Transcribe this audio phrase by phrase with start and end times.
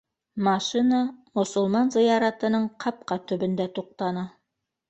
[0.45, 1.01] Машина
[1.39, 4.29] мосолман зыяратының ҡапҡа төбөндә туҡтаны.